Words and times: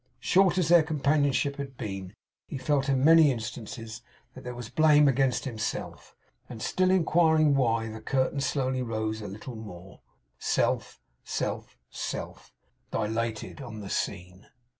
Short 0.19 0.57
as 0.57 0.67
their 0.69 0.81
companionship 0.81 1.57
had 1.57 1.77
been, 1.77 2.15
he 2.47 2.57
felt 2.57 2.89
in 2.89 3.03
many, 3.05 3.25
many 3.25 3.31
instances, 3.31 4.01
that 4.33 4.43
there 4.43 4.55
was 4.55 4.67
blame 4.67 5.07
against 5.07 5.45
himself; 5.45 6.15
and 6.49 6.59
still 6.59 6.89
inquiring 6.89 7.53
why, 7.53 7.87
the 7.87 8.01
curtain 8.01 8.39
slowly 8.41 8.81
rose 8.81 9.21
a 9.21 9.27
little 9.27 9.55
more, 9.55 9.91
and 9.91 9.99
Self, 10.43 10.99
Self, 11.23 11.77
Self, 11.91 12.51
dilated 12.89 13.61
on 13.61 13.81
the 13.81 13.91
scene. 13.91 14.47